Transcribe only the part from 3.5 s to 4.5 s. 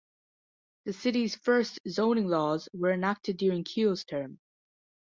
Kiel's term.